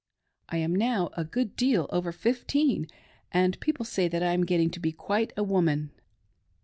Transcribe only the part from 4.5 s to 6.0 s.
to be quite a woman.